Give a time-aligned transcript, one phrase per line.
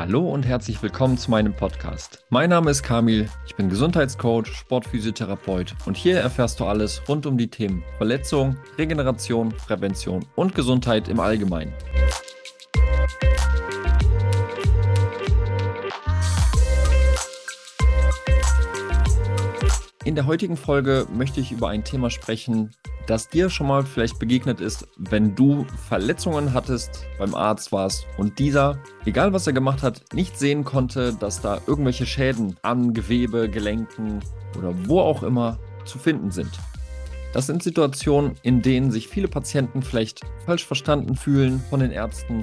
[0.00, 2.24] Hallo und herzlich willkommen zu meinem Podcast.
[2.30, 7.36] Mein Name ist Kamil, ich bin Gesundheitscoach, Sportphysiotherapeut und hier erfährst du alles rund um
[7.36, 11.72] die Themen Verletzung, Regeneration, Prävention und Gesundheit im Allgemeinen.
[20.04, 22.70] In der heutigen Folge möchte ich über ein Thema sprechen,
[23.08, 28.38] das dir schon mal vielleicht begegnet ist, wenn du Verletzungen hattest, beim Arzt warst und
[28.38, 33.48] dieser, egal was er gemacht hat, nicht sehen konnte, dass da irgendwelche Schäden am Gewebe,
[33.48, 34.20] Gelenken
[34.58, 36.50] oder wo auch immer zu finden sind.
[37.32, 42.42] Das sind Situationen, in denen sich viele Patienten vielleicht falsch verstanden fühlen von den Ärzten,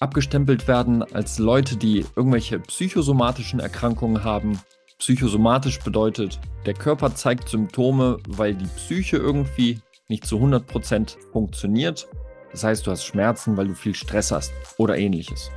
[0.00, 4.60] abgestempelt werden als Leute, die irgendwelche psychosomatischen Erkrankungen haben
[4.98, 12.08] Psychosomatisch bedeutet, der Körper zeigt Symptome, weil die Psyche irgendwie nicht zu 100% funktioniert.
[12.52, 15.50] Das heißt, du hast Schmerzen, weil du viel Stress hast oder ähnliches.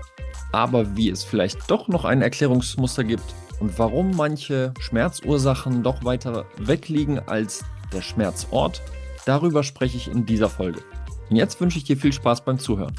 [0.52, 6.46] Aber wie es vielleicht doch noch ein Erklärungsmuster gibt und warum manche Schmerzursachen doch weiter
[6.58, 8.82] weg liegen als der Schmerzort,
[9.26, 10.82] darüber spreche ich in dieser Folge.
[11.30, 12.96] Und jetzt wünsche ich dir viel Spaß beim Zuhören.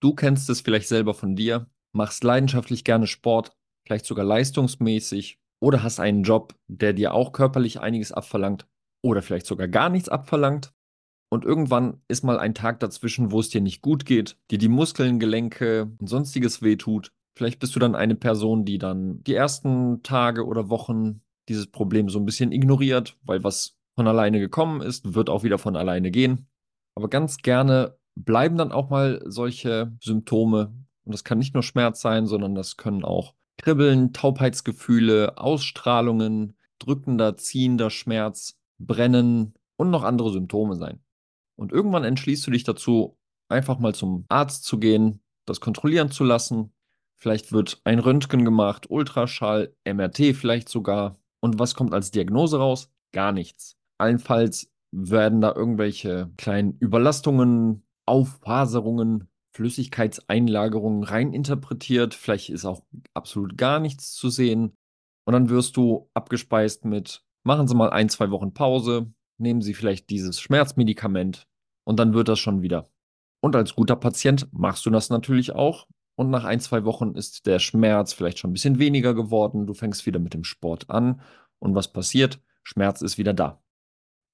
[0.00, 3.52] Du kennst es vielleicht selber von dir, machst leidenschaftlich gerne Sport,
[3.86, 8.66] vielleicht sogar leistungsmäßig oder hast einen Job, der dir auch körperlich einiges abverlangt
[9.02, 10.72] oder vielleicht sogar gar nichts abverlangt.
[11.32, 14.68] Und irgendwann ist mal ein Tag dazwischen, wo es dir nicht gut geht, dir die
[14.68, 17.12] Muskeln, Gelenke und sonstiges wehtut.
[17.36, 22.08] Vielleicht bist du dann eine Person, die dann die ersten Tage oder Wochen dieses Problem
[22.08, 26.10] so ein bisschen ignoriert, weil was von alleine gekommen ist, wird auch wieder von alleine
[26.10, 26.46] gehen.
[26.96, 30.72] Aber ganz gerne bleiben dann auch mal solche Symptome.
[31.04, 37.36] Und das kann nicht nur Schmerz sein, sondern das können auch Kribbeln, Taubheitsgefühle, Ausstrahlungen, drückender,
[37.36, 41.00] ziehender Schmerz, Brennen und noch andere Symptome sein.
[41.56, 43.16] Und irgendwann entschließt du dich dazu,
[43.48, 46.72] einfach mal zum Arzt zu gehen, das kontrollieren zu lassen.
[47.16, 51.18] Vielleicht wird ein Röntgen gemacht, Ultraschall, MRT vielleicht sogar.
[51.40, 52.90] Und was kommt als Diagnose raus?
[53.12, 53.76] Gar nichts.
[53.98, 62.14] Allenfalls werden da irgendwelche kleinen Überlastungen Auffaserungen, Flüssigkeitseinlagerungen reininterpretiert.
[62.14, 62.82] Vielleicht ist auch
[63.14, 64.76] absolut gar nichts zu sehen.
[65.26, 69.74] Und dann wirst du abgespeist mit, machen Sie mal ein, zwei Wochen Pause, nehmen Sie
[69.74, 71.46] vielleicht dieses Schmerzmedikament
[71.84, 72.90] und dann wird das schon wieder.
[73.40, 75.86] Und als guter Patient machst du das natürlich auch.
[76.16, 79.66] Und nach ein, zwei Wochen ist der Schmerz vielleicht schon ein bisschen weniger geworden.
[79.66, 81.20] Du fängst wieder mit dem Sport an.
[81.58, 82.40] Und was passiert?
[82.62, 83.62] Schmerz ist wieder da.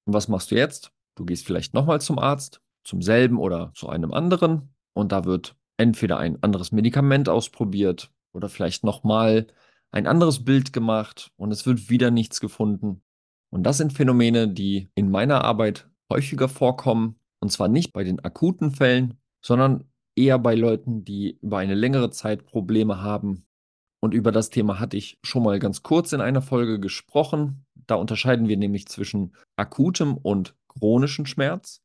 [0.05, 0.91] Und was machst du jetzt?
[1.15, 4.73] Du gehst vielleicht nochmal zum Arzt, zum selben oder zu einem anderen.
[4.93, 9.47] Und da wird entweder ein anderes Medikament ausprobiert oder vielleicht nochmal
[9.91, 13.01] ein anderes Bild gemacht und es wird wieder nichts gefunden.
[13.49, 17.19] Und das sind Phänomene, die in meiner Arbeit häufiger vorkommen.
[17.39, 19.85] Und zwar nicht bei den akuten Fällen, sondern
[20.15, 23.45] eher bei Leuten, die über eine längere Zeit Probleme haben.
[23.99, 27.65] Und über das Thema hatte ich schon mal ganz kurz in einer Folge gesprochen.
[27.87, 31.81] Da unterscheiden wir nämlich zwischen akutem und chronischen Schmerz.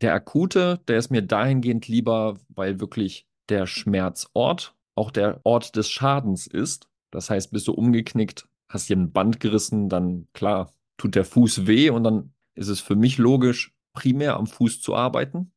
[0.00, 5.90] Der akute, der ist mir dahingehend lieber, weil wirklich der Schmerzort auch der Ort des
[5.90, 6.88] Schadens ist.
[7.10, 11.66] Das heißt, bist du umgeknickt, hast dir ein Band gerissen, dann klar, tut der Fuß
[11.66, 15.50] weh und dann ist es für mich logisch, primär am Fuß zu arbeiten.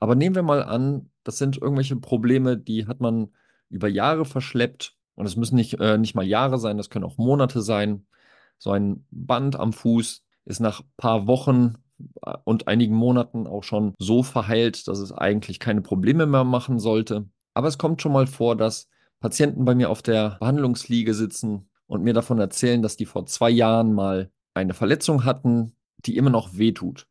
[0.00, 3.32] Aber nehmen wir mal an, das sind irgendwelche Probleme, die hat man
[3.70, 7.16] über Jahre verschleppt und es müssen nicht, äh, nicht mal Jahre sein, das können auch
[7.16, 8.06] Monate sein.
[8.58, 11.76] So ein Band am Fuß ist nach ein paar Wochen
[12.44, 17.28] und einigen Monaten auch schon so verheilt, dass es eigentlich keine Probleme mehr machen sollte.
[17.54, 18.88] Aber es kommt schon mal vor, dass
[19.20, 23.50] Patienten bei mir auf der Behandlungsliege sitzen und mir davon erzählen, dass die vor zwei
[23.50, 25.72] Jahren mal eine Verletzung hatten,
[26.04, 27.06] die immer noch wehtut.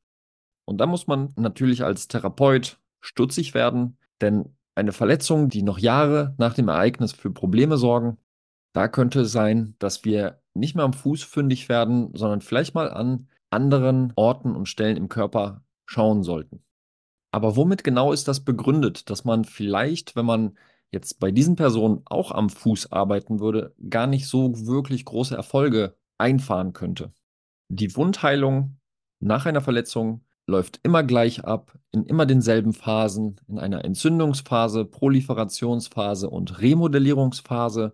[0.65, 6.35] Und da muss man natürlich als Therapeut stutzig werden, denn eine Verletzung, die noch Jahre
[6.37, 8.17] nach dem Ereignis für Probleme sorgen,
[8.73, 12.91] da könnte es sein, dass wir nicht mehr am Fuß fündig werden, sondern vielleicht mal
[12.91, 16.63] an anderen Orten und Stellen im Körper schauen sollten.
[17.31, 20.57] Aber womit genau ist das begründet, dass man vielleicht, wenn man
[20.91, 25.95] jetzt bei diesen Personen auch am Fuß arbeiten würde, gar nicht so wirklich große Erfolge
[26.17, 27.11] einfahren könnte?
[27.69, 28.79] Die Wundheilung
[29.19, 36.29] nach einer Verletzung läuft immer gleich ab, in immer denselben Phasen, in einer Entzündungsphase, Proliferationsphase
[36.29, 37.93] und Remodellierungsphase.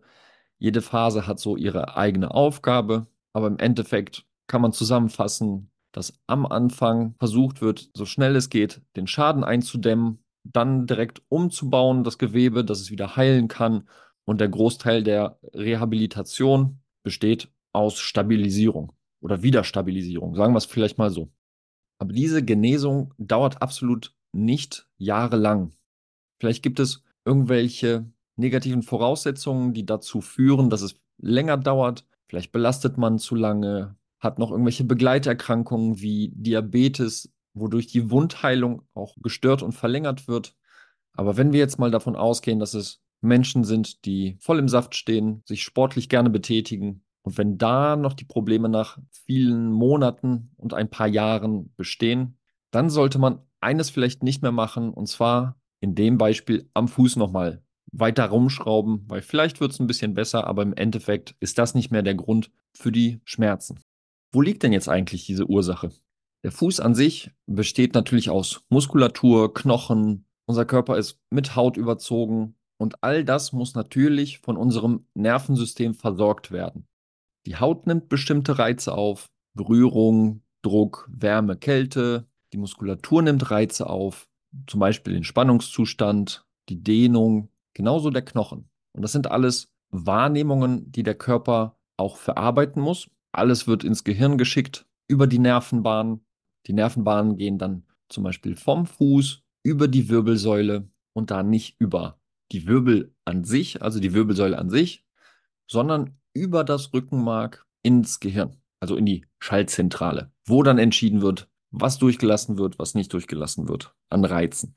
[0.60, 6.45] Jede Phase hat so ihre eigene Aufgabe, aber im Endeffekt kann man zusammenfassen, dass am
[6.45, 12.66] Anfang versucht wird, so schnell es geht, den Schaden einzudämmen, dann direkt umzubauen, das Gewebe,
[12.66, 13.88] dass es wieder heilen kann.
[14.25, 21.10] Und der Großteil der Rehabilitation besteht aus Stabilisierung oder Wiederstabilisierung, sagen wir es vielleicht mal
[21.10, 21.31] so.
[22.00, 25.74] Aber diese Genesung dauert absolut nicht jahrelang.
[26.40, 32.06] Vielleicht gibt es irgendwelche negativen Voraussetzungen, die dazu führen, dass es länger dauert.
[32.28, 39.16] Vielleicht belastet man zu lange, hat noch irgendwelche Begleiterkrankungen wie Diabetes, wodurch die Wundheilung auch
[39.22, 40.56] gestört und verlängert wird.
[41.16, 44.96] Aber wenn wir jetzt mal davon ausgehen, dass es Menschen sind, die voll im Saft
[44.96, 50.74] stehen, sich sportlich gerne betätigen, und wenn da noch die Probleme nach vielen Monaten und
[50.74, 52.38] ein paar Jahren bestehen,
[52.72, 57.16] dann sollte man eines vielleicht nicht mehr machen, und zwar in dem Beispiel am Fuß
[57.16, 61.76] nochmal weiter rumschrauben, weil vielleicht wird es ein bisschen besser, aber im Endeffekt ist das
[61.76, 63.80] nicht mehr der Grund für die Schmerzen.
[64.33, 65.91] Wo liegt denn jetzt eigentlich diese Ursache?
[66.44, 72.56] Der Fuß an sich besteht natürlich aus Muskulatur, Knochen, unser Körper ist mit Haut überzogen
[72.77, 76.88] und all das muss natürlich von unserem Nervensystem versorgt werden.
[77.45, 82.27] Die Haut nimmt bestimmte Reize auf, Berührung, Druck, Wärme, Kälte.
[82.53, 84.27] Die Muskulatur nimmt Reize auf,
[84.68, 88.69] zum Beispiel den Spannungszustand, die Dehnung, genauso der Knochen.
[88.94, 93.09] Und das sind alles Wahrnehmungen, die der Körper auch verarbeiten muss.
[93.33, 96.25] Alles wird ins Gehirn geschickt über die Nervenbahnen.
[96.68, 102.21] Die Nervenbahnen gehen dann zum Beispiel vom Fuß über die Wirbelsäule und da nicht über
[102.51, 105.06] die Wirbel an sich, also die Wirbelsäule an sich,
[105.68, 111.97] sondern über das Rückenmark ins Gehirn, also in die Schaltzentrale, wo dann entschieden wird, was
[111.97, 114.75] durchgelassen wird, was nicht durchgelassen wird an Reizen.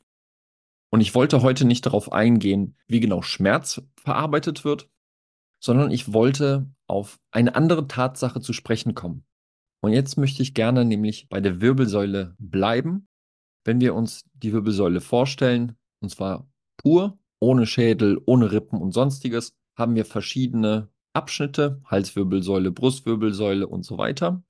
[0.90, 4.88] Und ich wollte heute nicht darauf eingehen, wie genau Schmerz verarbeitet wird,
[5.60, 9.24] sondern ich wollte auf eine andere Tatsache zu sprechen kommen.
[9.82, 13.08] Und jetzt möchte ich gerne nämlich bei der Wirbelsäule bleiben.
[13.64, 19.54] Wenn wir uns die Wirbelsäule vorstellen, und zwar pur, ohne Schädel, ohne Rippen und sonstiges,
[19.76, 24.42] haben wir verschiedene Abschnitte, Halswirbelsäule, Brustwirbelsäule und so weiter.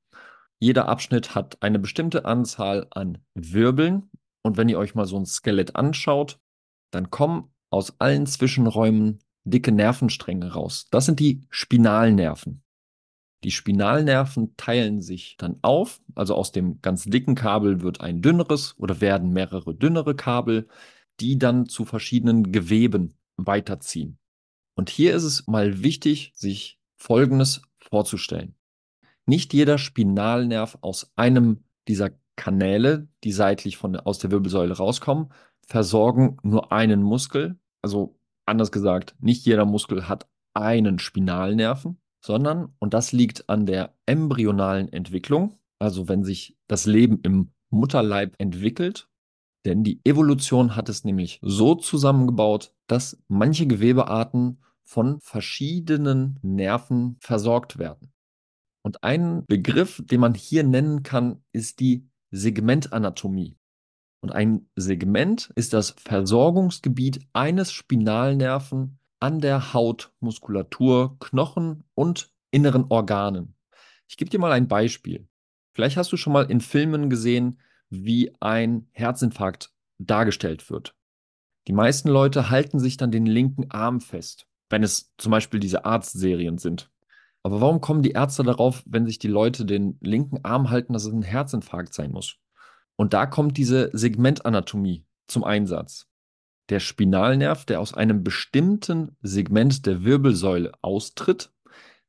[0.59, 4.11] Jeder Abschnitt hat eine bestimmte Anzahl an Wirbeln.
[4.43, 6.39] Und wenn ihr euch mal so ein Skelett anschaut,
[6.93, 10.89] dann kommen aus allen Zwischenräumen dicke Nervenstränge raus.
[10.91, 12.63] Das sind die Spinalnerven.
[13.45, 18.75] Die Spinalnerven teilen sich dann auf, also aus dem ganz dicken Kabel wird ein dünneres
[18.79, 20.69] oder werden mehrere dünnere Kabel,
[21.21, 24.19] die dann zu verschiedenen Geweben weiterziehen.
[24.75, 28.55] Und hier ist es mal wichtig, sich Folgendes vorzustellen.
[29.27, 35.33] Nicht jeder Spinalnerv aus einem dieser Kanäle, die seitlich von, aus der Wirbelsäule rauskommen,
[35.67, 37.59] versorgen nur einen Muskel.
[37.83, 43.95] Also anders gesagt, nicht jeder Muskel hat einen Spinalnerven, sondern, und das liegt an der
[44.07, 49.09] embryonalen Entwicklung, also wenn sich das Leben im Mutterleib entwickelt,
[49.65, 57.79] denn die Evolution hat es nämlich so zusammengebaut, dass manche Gewebearten von verschiedenen Nerven versorgt
[57.79, 58.13] werden.
[58.83, 63.59] Und ein Begriff, den man hier nennen kann, ist die Segmentanatomie.
[64.27, 72.87] Und ein Segment ist das Versorgungsgebiet eines Spinalnerven an der Haut, Muskulatur, Knochen und inneren
[72.89, 73.55] Organen.
[74.09, 75.29] Ich gebe dir mal ein Beispiel.
[75.73, 80.95] Vielleicht hast du schon mal in Filmen gesehen, wie ein Herzinfarkt dargestellt wird.
[81.69, 85.85] Die meisten Leute halten sich dann den linken Arm fest wenn es zum Beispiel diese
[85.85, 86.91] Arztserien sind.
[87.43, 91.05] Aber warum kommen die Ärzte darauf, wenn sich die Leute den linken Arm halten, dass
[91.05, 92.39] es ein Herzinfarkt sein muss?
[92.97, 96.07] Und da kommt diese Segmentanatomie zum Einsatz.
[96.69, 101.53] Der Spinalnerv, der aus einem bestimmten Segment der Wirbelsäule austritt,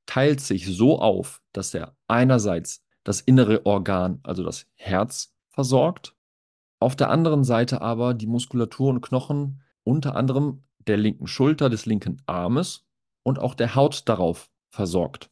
[0.06, 6.16] teilt sich so auf, dass er einerseits das innere Organ, also das Herz, versorgt,
[6.80, 11.86] auf der anderen Seite aber die Muskulatur und Knochen, unter anderem der linken Schulter, des
[11.86, 12.86] linken Armes
[13.24, 15.32] und auch der Haut darauf versorgt.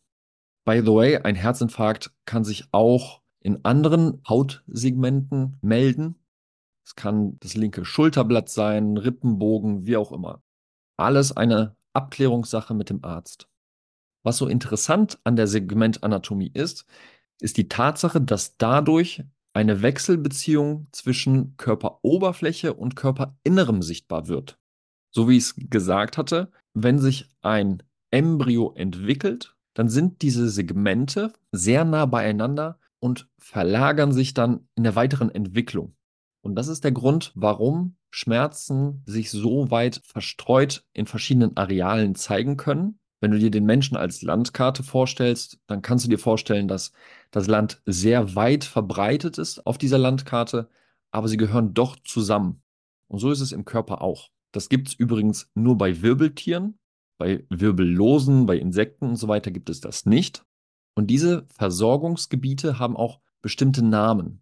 [0.66, 6.16] By the way, ein Herzinfarkt kann sich auch in anderen Hautsegmenten melden.
[6.86, 10.42] Es kann das linke Schulterblatt sein, Rippenbogen, wie auch immer.
[10.98, 13.48] Alles eine Abklärungssache mit dem Arzt.
[14.24, 16.86] Was so interessant an der Segmentanatomie ist,
[17.40, 19.24] ist die Tatsache, dass dadurch
[19.54, 24.58] eine Wechselbeziehung zwischen Körperoberfläche und Körperinnerem sichtbar wird
[25.16, 31.32] so wie ich es gesagt hatte, wenn sich ein Embryo entwickelt, dann sind diese Segmente
[31.54, 35.96] sehr nah beieinander und verlagern sich dann in der weiteren Entwicklung.
[36.42, 42.58] Und das ist der Grund, warum Schmerzen sich so weit verstreut in verschiedenen Arealen zeigen
[42.58, 42.98] können.
[43.22, 46.94] Wenn du dir den Menschen als Landkarte vorstellst, dann kannst du dir vorstellen, dass
[47.30, 50.68] das Land sehr weit verbreitet ist auf dieser Landkarte,
[51.12, 52.64] aber sie gehören doch zusammen.
[53.08, 54.32] Und so ist es im Körper auch.
[54.52, 56.80] Das gibt es übrigens nur bei Wirbeltieren.
[57.20, 60.44] Bei Wirbellosen, bei Insekten und so weiter gibt es das nicht.
[60.96, 64.42] Und diese Versorgungsgebiete haben auch bestimmte Namen.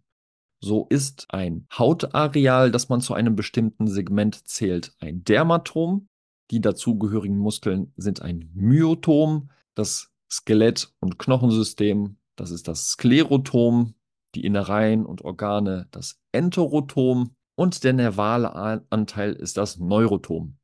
[0.60, 6.08] So ist ein Hautareal, das man zu einem bestimmten Segment zählt, ein Dermatom.
[6.50, 9.50] Die dazugehörigen Muskeln sind ein Myotom.
[9.74, 13.94] Das Skelett- und Knochensystem, das ist das Sklerotom.
[14.34, 17.34] Die Innereien und Organe, das Enterotom.
[17.56, 18.54] Und der nervale
[18.90, 20.56] Anteil ist das Neurotom.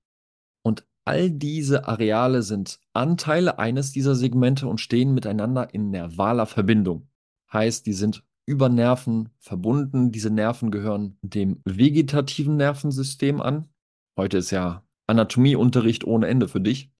[1.10, 7.08] All diese Areale sind Anteile eines dieser Segmente und stehen miteinander in nervaler Verbindung.
[7.52, 10.12] Heißt, die sind über Nerven verbunden.
[10.12, 13.68] Diese Nerven gehören dem vegetativen Nervensystem an.
[14.16, 16.92] Heute ist ja Anatomieunterricht ohne Ende für dich.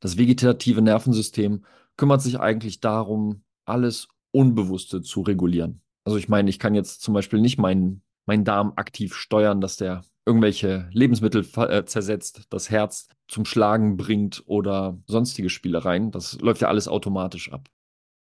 [0.00, 1.64] Das vegetative Nervensystem
[1.96, 5.82] kümmert sich eigentlich darum, alles Unbewusste zu regulieren.
[6.02, 9.76] Also ich meine, ich kann jetzt zum Beispiel nicht meinen, meinen Darm aktiv steuern, dass
[9.76, 16.10] der irgendwelche Lebensmittel äh, zersetzt, das Herz zum Schlagen bringt oder sonstige Spielereien.
[16.10, 17.68] Das läuft ja alles automatisch ab.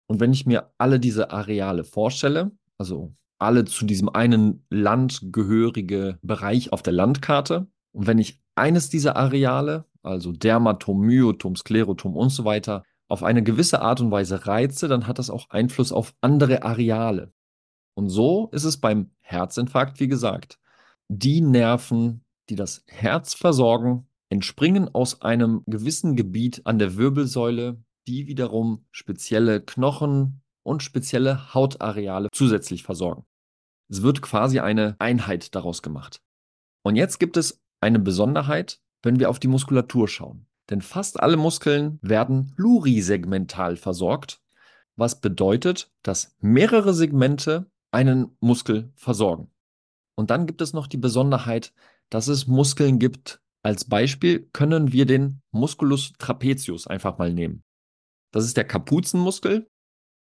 [0.08, 6.20] Und wenn ich mir alle diese Areale vorstelle, also alle zu diesem einen Land gehörige
[6.22, 12.30] Bereich auf der Landkarte, und wenn ich eines dieser Areale, also Dermatom, Myotom, Sklerotom und
[12.30, 16.14] so weiter, auf eine gewisse Art und Weise reize, dann hat das auch Einfluss auf
[16.22, 17.34] andere Areale.
[17.96, 20.60] Und so ist es beim Herzinfarkt, wie gesagt.
[21.16, 28.26] Die Nerven, die das Herz versorgen, entspringen aus einem gewissen Gebiet an der Wirbelsäule, die
[28.26, 33.26] wiederum spezielle Knochen und spezielle Hautareale zusätzlich versorgen.
[33.90, 36.20] Es wird quasi eine Einheit daraus gemacht.
[36.82, 40.48] Und jetzt gibt es eine Besonderheit, wenn wir auf die Muskulatur schauen.
[40.72, 44.42] Denn fast alle Muskeln werden plurisegmental versorgt,
[44.96, 49.53] was bedeutet, dass mehrere Segmente einen Muskel versorgen.
[50.16, 51.74] Und dann gibt es noch die Besonderheit,
[52.10, 53.42] dass es Muskeln gibt.
[53.64, 57.64] Als Beispiel können wir den Musculus trapezius einfach mal nehmen.
[58.32, 59.70] Das ist der Kapuzenmuskel.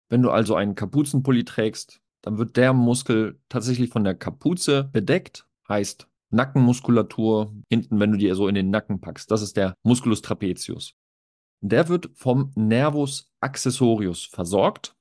[0.10, 5.48] Wenn du also einen Kapuzenpulli trägst, dann wird der Muskel tatsächlich von der Kapuze bedeckt,
[5.68, 9.32] heißt Nackenmuskulatur hinten, wenn du die so in den Nacken packst.
[9.32, 10.96] Das ist der Musculus trapezius.
[11.62, 14.96] Der wird vom Nervus accessorius versorgt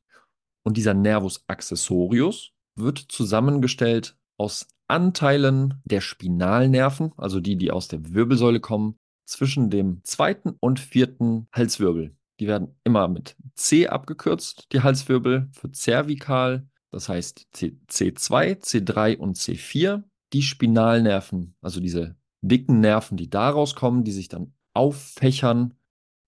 [0.64, 8.12] und dieser Nervus accessorius wird zusammengestellt aus Anteilen der Spinalnerven, also die, die aus der
[8.12, 12.16] Wirbelsäule kommen, zwischen dem zweiten und vierten Halswirbel.
[12.40, 19.18] Die werden immer mit C abgekürzt, die Halswirbel für zervikal, das heißt C, C2, C3
[19.18, 20.02] und C4.
[20.32, 25.74] Die Spinalnerven, also diese dicken Nerven, die daraus kommen, die sich dann auffächern,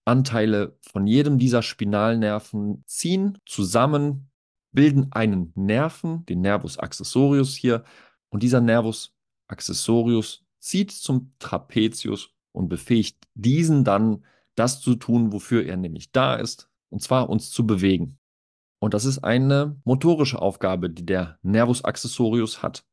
[0.07, 4.31] Anteile von jedem dieser Spinalnerven ziehen zusammen,
[4.73, 7.85] bilden einen Nerven, den Nervus accessorius hier,
[8.31, 9.15] und dieser Nervus
[9.49, 16.35] accessorius zieht zum Trapezius und befähigt diesen dann, das zu tun, wofür er nämlich da
[16.35, 18.19] ist, und zwar uns zu bewegen.
[18.81, 22.85] Und das ist eine motorische Aufgabe, die der Nervus accessorius hat.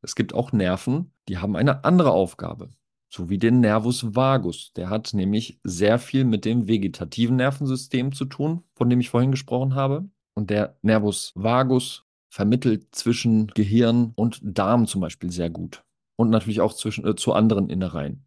[0.00, 2.70] Es gibt auch Nerven, die haben eine andere Aufgabe,
[3.08, 4.72] so wie den Nervus vagus.
[4.74, 9.30] Der hat nämlich sehr viel mit dem vegetativen Nervensystem zu tun, von dem ich vorhin
[9.30, 10.08] gesprochen habe.
[10.34, 15.84] Und der Nervus vagus vermittelt zwischen Gehirn und Darm zum Beispiel sehr gut.
[16.16, 18.26] Und natürlich auch zwischen, äh, zu anderen Innereien.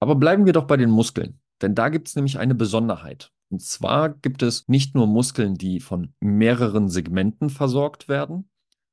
[0.00, 1.40] Aber bleiben wir doch bei den Muskeln.
[1.62, 3.30] Denn da gibt es nämlich eine Besonderheit.
[3.48, 8.50] Und zwar gibt es nicht nur Muskeln, die von mehreren Segmenten versorgt werden,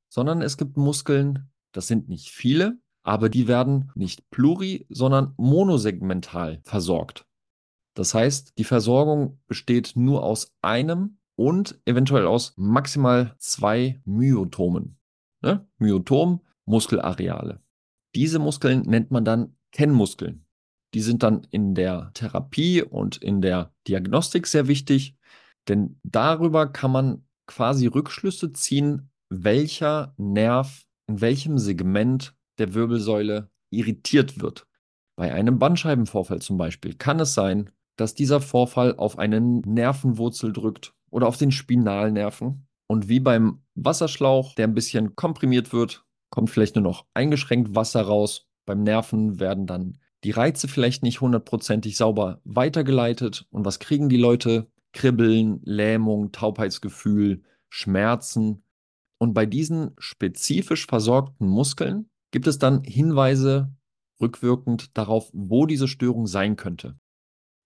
[0.08, 6.62] sondern es gibt Muskeln, das sind nicht viele, aber die werden nicht pluri, sondern monosegmental
[6.64, 7.26] versorgt.
[7.96, 14.98] Das heißt, die Versorgung besteht nur aus einem und eventuell aus maximal zwei Myotomen.
[15.42, 15.68] Ne?
[15.78, 17.62] Myotom, Muskelareale.
[18.16, 20.46] Diese Muskeln nennt man dann Kennmuskeln.
[20.94, 25.18] Die sind dann in der Therapie und in der Diagnostik sehr wichtig,
[25.68, 34.40] denn darüber kann man quasi Rückschlüsse ziehen, welcher Nerv in welchem Segment der Wirbelsäule irritiert
[34.40, 34.68] wird.
[35.16, 40.93] Bei einem Bandscheibenvorfall zum Beispiel kann es sein, dass dieser Vorfall auf einen Nervenwurzel drückt
[41.14, 42.68] oder auf den Spinalnerven.
[42.88, 48.02] Und wie beim Wasserschlauch, der ein bisschen komprimiert wird, kommt vielleicht nur noch eingeschränkt Wasser
[48.02, 48.48] raus.
[48.66, 53.46] Beim Nerven werden dann die Reize vielleicht nicht hundertprozentig sauber weitergeleitet.
[53.52, 54.72] Und was kriegen die Leute?
[54.92, 58.64] Kribbeln, Lähmung, Taubheitsgefühl, Schmerzen.
[59.20, 63.72] Und bei diesen spezifisch versorgten Muskeln gibt es dann Hinweise
[64.20, 66.98] rückwirkend darauf, wo diese Störung sein könnte.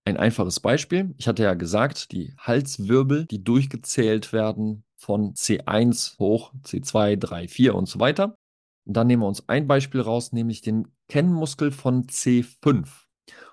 [0.07, 1.13] Ein einfaches Beispiel.
[1.17, 7.75] Ich hatte ja gesagt, die Halswirbel, die durchgezählt werden von C1 hoch C2, 3, 4
[7.75, 8.37] und so weiter.
[8.85, 12.87] Und dann nehmen wir uns ein Beispiel raus, nämlich den Kennmuskel von C5.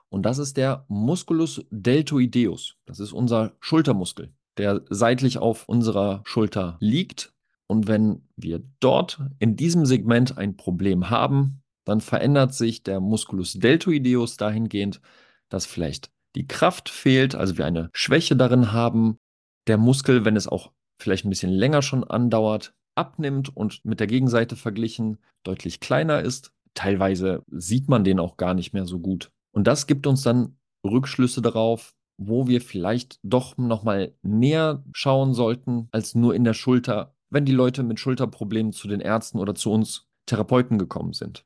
[0.08, 2.76] Und das ist der Musculus deltoideus.
[2.86, 7.34] Das ist unser Schultermuskel, der seitlich auf unserer Schulter liegt
[7.66, 13.54] Und wenn wir dort in diesem Segment ein Problem haben, dann verändert sich der Musculus
[13.54, 15.00] deltoideus dahingehend,
[15.48, 19.18] dass vielleicht die Kraft fehlt, also wir eine Schwäche darin haben,
[19.66, 24.06] der Muskel, wenn es auch vielleicht ein bisschen länger schon andauert, abnimmt und mit der
[24.06, 26.52] Gegenseite verglichen deutlich kleiner ist.
[26.74, 29.30] Teilweise sieht man den auch gar nicht mehr so gut.
[29.52, 35.88] Und das gibt uns dann Rückschlüsse darauf, wo wir vielleicht doch nochmal näher schauen sollten
[35.90, 39.72] als nur in der Schulter, wenn die Leute mit Schulterproblemen zu den Ärzten oder zu
[39.72, 41.44] uns Therapeuten gekommen sind.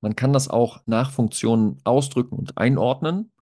[0.00, 3.32] Man kann das auch nach Funktionen ausdrücken und einordnen.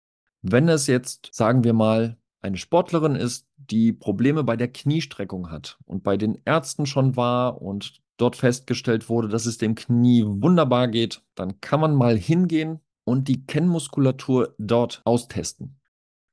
[0.49, 5.77] Wenn es jetzt, sagen wir mal, eine Sportlerin ist, die Probleme bei der Kniestreckung hat
[5.83, 10.87] und bei den Ärzten schon war und dort festgestellt wurde, dass es dem Knie wunderbar
[10.87, 15.81] geht, dann kann man mal hingehen und die Kennmuskulatur dort austesten.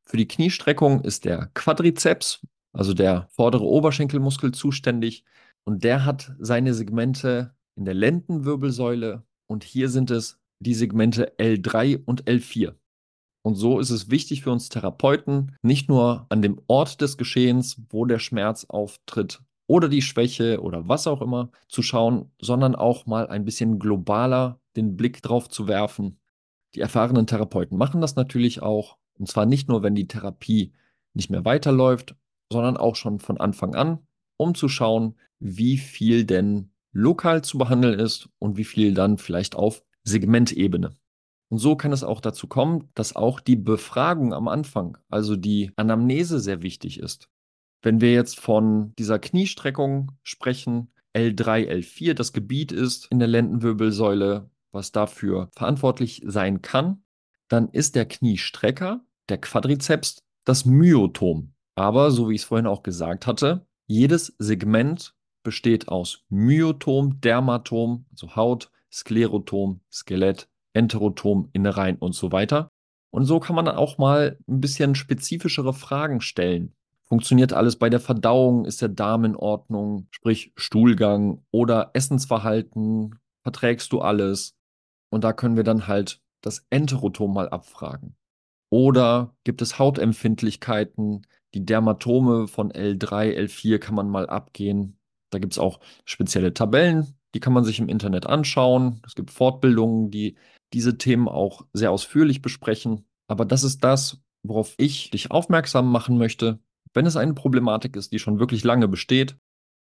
[0.04, 5.24] Für die Kniestreckung ist der Quadrizeps, also der vordere Oberschenkelmuskel, zuständig
[5.64, 12.04] und der hat seine Segmente in der Lendenwirbelsäule und hier sind es die Segmente L3
[12.04, 12.74] und L4.
[13.44, 17.78] Und so ist es wichtig für uns Therapeuten, nicht nur an dem Ort des Geschehens,
[17.90, 23.04] wo der Schmerz auftritt oder die Schwäche oder was auch immer zu schauen, sondern auch
[23.04, 26.18] mal ein bisschen globaler den Blick drauf zu werfen.
[26.74, 28.96] Die erfahrenen Therapeuten machen das natürlich auch.
[29.18, 30.72] Und zwar nicht nur, wenn die Therapie
[31.12, 32.16] nicht mehr weiterläuft,
[32.50, 33.98] sondern auch schon von Anfang an,
[34.38, 39.54] um zu schauen, wie viel denn lokal zu behandeln ist und wie viel dann vielleicht
[39.54, 40.96] auf Segmentebene.
[41.50, 45.72] Und so kann es auch dazu kommen, dass auch die Befragung am Anfang, also die
[45.76, 47.28] Anamnese sehr wichtig ist.
[47.82, 54.50] Wenn wir jetzt von dieser Kniestreckung sprechen, L3, L4 das Gebiet ist in der Lendenwirbelsäule,
[54.72, 57.04] was dafür verantwortlich sein kann,
[57.48, 61.54] dann ist der Kniestrecker, der Quadrizeps, das Myotom.
[61.76, 68.06] Aber, so wie ich es vorhin auch gesagt hatte, jedes Segment besteht aus Myotom, Dermatom,
[68.10, 72.68] also Haut, Sklerotom, Skelett, Enterotom, Innereien und so weiter.
[73.10, 76.74] Und so kann man dann auch mal ein bisschen spezifischere Fragen stellen.
[77.04, 78.64] Funktioniert alles bei der Verdauung?
[78.64, 80.08] Ist der Darm in Ordnung?
[80.10, 83.18] Sprich Stuhlgang oder Essensverhalten?
[83.42, 84.56] Verträgst du alles?
[85.10, 88.16] Und da können wir dann halt das Enterotom mal abfragen.
[88.70, 91.26] Oder gibt es Hautempfindlichkeiten?
[91.54, 94.98] Die Dermatome von L3, L4 kann man mal abgehen.
[95.30, 99.00] Da gibt es auch spezielle Tabellen, die kann man sich im Internet anschauen.
[99.06, 100.36] Es gibt Fortbildungen, die
[100.74, 103.06] diese Themen auch sehr ausführlich besprechen.
[103.28, 106.58] Aber das ist das, worauf ich dich aufmerksam machen möchte.
[106.92, 109.36] Wenn es eine Problematik ist, die schon wirklich lange besteht,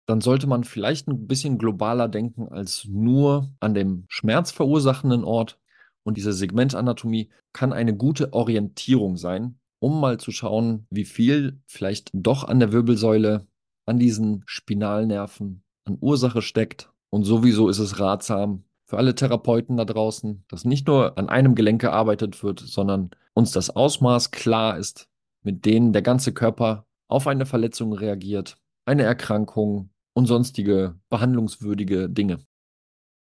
[0.08, 5.60] dann sollte man vielleicht ein bisschen globaler denken als nur an dem schmerzverursachenden Ort.
[6.04, 12.10] Und diese Segmentanatomie kann eine gute Orientierung sein, um mal zu schauen, wie viel vielleicht
[12.14, 13.46] doch an der Wirbelsäule,
[13.86, 16.90] an diesen Spinalnerven, an Ursache steckt.
[17.10, 21.56] Und sowieso ist es ratsam, für alle Therapeuten da draußen, dass nicht nur an einem
[21.56, 25.10] Gelenk gearbeitet wird, sondern uns das Ausmaß klar ist,
[25.44, 32.40] mit denen der ganze Körper auf eine Verletzung reagiert, eine Erkrankung und sonstige behandlungswürdige Dinge.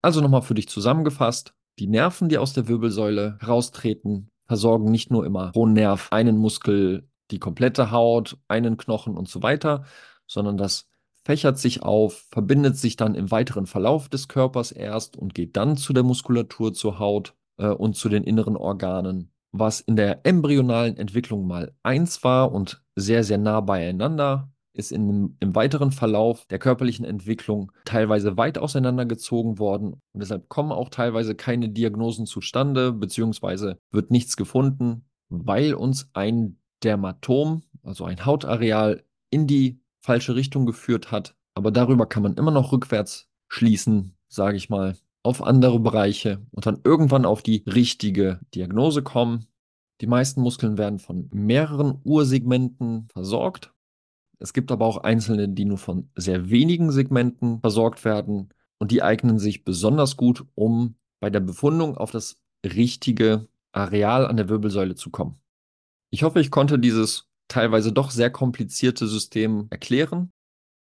[0.00, 5.26] Also nochmal für dich zusammengefasst, die Nerven, die aus der Wirbelsäule heraustreten, versorgen nicht nur
[5.26, 9.84] immer pro Nerv einen Muskel, die komplette Haut, einen Knochen und so weiter,
[10.26, 10.87] sondern das
[11.28, 15.76] fächert sich auf, verbindet sich dann im weiteren Verlauf des Körpers erst und geht dann
[15.76, 19.30] zu der Muskulatur, zur Haut äh, und zu den inneren Organen.
[19.52, 25.36] Was in der embryonalen Entwicklung mal eins war und sehr, sehr nah beieinander, ist in,
[25.38, 30.00] im weiteren Verlauf der körperlichen Entwicklung teilweise weit auseinandergezogen worden.
[30.14, 36.56] Und deshalb kommen auch teilweise keine Diagnosen zustande, beziehungsweise wird nichts gefunden, weil uns ein
[36.82, 41.34] Dermatom, also ein Hautareal, in die falsche Richtung geführt hat.
[41.54, 46.66] Aber darüber kann man immer noch rückwärts schließen, sage ich mal, auf andere Bereiche und
[46.66, 49.46] dann irgendwann auf die richtige Diagnose kommen.
[50.00, 53.72] Die meisten Muskeln werden von mehreren Ursegmenten versorgt.
[54.38, 59.02] Es gibt aber auch einzelne, die nur von sehr wenigen Segmenten versorgt werden und die
[59.02, 64.94] eignen sich besonders gut, um bei der Befundung auf das richtige Areal an der Wirbelsäule
[64.94, 65.40] zu kommen.
[66.10, 70.30] Ich hoffe, ich konnte dieses teilweise doch sehr komplizierte System erklären.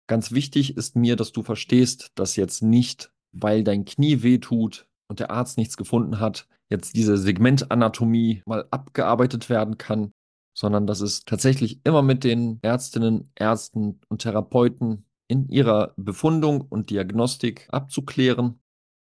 [0.08, 5.20] Ganz wichtig ist mir, dass du verstehst, dass jetzt nicht, weil dein Knie wehtut und
[5.20, 10.12] der Arzt nichts gefunden hat, jetzt diese Segmentanatomie mal abgearbeitet werden kann,
[10.58, 16.90] sondern dass es tatsächlich immer mit den Ärztinnen, Ärzten und Therapeuten in ihrer Befundung und
[16.90, 18.60] Diagnostik abzuklären.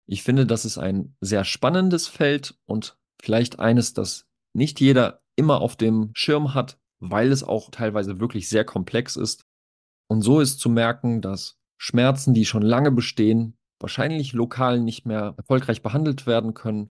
[0.07, 5.61] Ich finde, das ist ein sehr spannendes Feld und vielleicht eines, das nicht jeder immer
[5.61, 9.45] auf dem Schirm hat, weil es auch teilweise wirklich sehr komplex ist.
[10.09, 15.35] Und so ist zu merken, dass Schmerzen, die schon lange bestehen, wahrscheinlich lokal nicht mehr
[15.37, 16.91] erfolgreich behandelt werden können.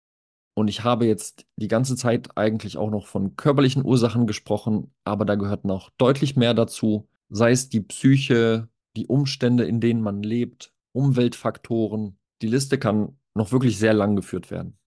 [0.54, 5.26] Und ich habe jetzt die ganze Zeit eigentlich auch noch von körperlichen Ursachen gesprochen, aber
[5.26, 10.24] da gehört noch deutlich mehr dazu, sei es die Psyche, die Umstände, in denen man
[10.24, 12.18] lebt, Umweltfaktoren.
[12.42, 14.78] Die Liste kann noch wirklich sehr lang geführt werden.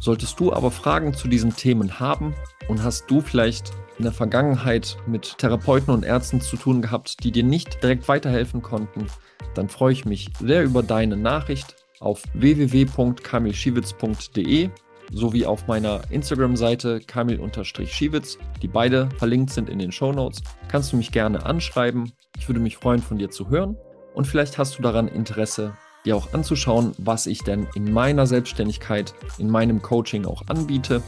[0.00, 2.34] Solltest du aber Fragen zu diesen Themen haben
[2.68, 7.30] und hast du vielleicht in der Vergangenheit mit Therapeuten und Ärzten zu tun gehabt, die
[7.30, 9.08] dir nicht direkt weiterhelfen konnten,
[9.54, 14.70] dann freue ich mich sehr über deine Nachricht auf www.kamilschiewitz.de
[15.12, 20.42] sowie auf meiner Instagram-Seite kamil-schiewitz, die beide verlinkt sind in den Show Notes.
[20.68, 22.12] Kannst du mich gerne anschreiben.
[22.38, 23.76] Ich würde mich freuen, von dir zu hören.
[24.14, 29.14] Und vielleicht hast du daran Interesse, dir auch anzuschauen, was ich denn in meiner Selbstständigkeit,
[29.38, 31.02] in meinem Coaching auch anbiete.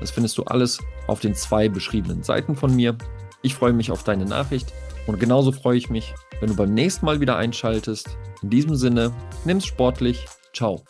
[0.00, 2.96] Das findest du alles auf den zwei beschriebenen Seiten von mir.
[3.42, 4.72] Ich freue mich auf deine Nachricht
[5.06, 8.16] und genauso freue ich mich, wenn du beim nächsten Mal wieder einschaltest.
[8.42, 9.12] In diesem Sinne,
[9.44, 10.26] nimm's sportlich.
[10.52, 10.82] Ciao.